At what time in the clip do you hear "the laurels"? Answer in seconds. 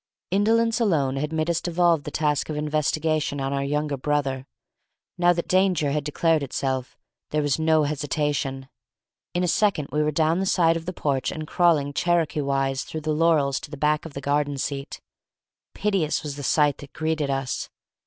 13.01-13.59